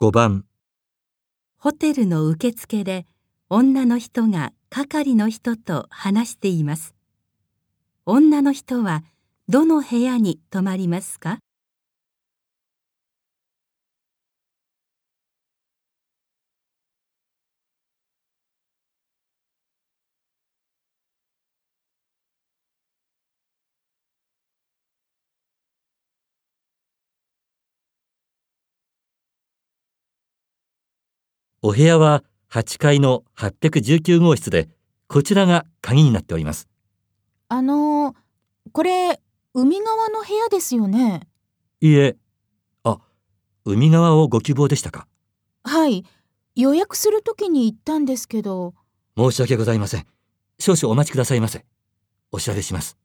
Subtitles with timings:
[0.00, 0.44] 5番
[1.56, 3.04] ホテルの受付で
[3.50, 6.94] 女の人が係の人と話しています。
[8.06, 9.02] 女の人は
[9.48, 11.40] どの部屋に泊まりますか？
[31.60, 34.68] お部屋は8階の819号室で、
[35.08, 36.68] こちらが鍵になっております。
[37.48, 38.14] あのー、
[38.72, 39.20] これ、
[39.54, 41.26] 海側の部屋ですよね？
[41.80, 42.16] いいえ、
[42.84, 42.98] あ、
[43.64, 45.08] 海側をご希望でしたか？
[45.64, 46.04] はい。
[46.54, 48.74] 予約するときに行ったんですけど、
[49.16, 50.06] 申し訳ございません。
[50.58, 51.64] 少々お待ちくださいませ。
[52.30, 52.96] お知らせします。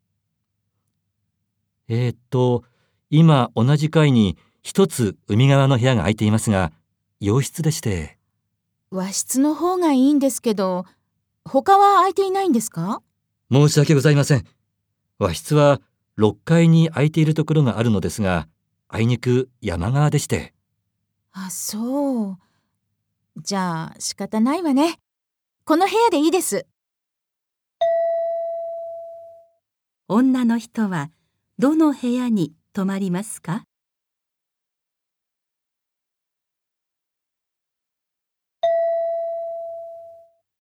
[1.88, 2.64] えー、っと、
[3.10, 6.72] 今同じ階に一つ海側の部屋が空いていますが、
[7.20, 8.18] 洋室でして、
[8.94, 10.86] 和室の方がいいんですけど、
[11.46, 13.02] 他は空いていないんですか？
[13.52, 14.46] 申し訳ございません。
[15.18, 15.82] 和室は
[16.20, 18.48] 6階に空いているところがあるのですが、
[18.88, 20.54] あいにく山側でして、
[21.32, 22.38] あ、そう。
[23.42, 25.00] じゃあ仕方ないわね。
[25.66, 26.68] この部屋でいいです。
[30.08, 31.10] 女の人は
[31.58, 33.64] どの部屋に泊まりますか？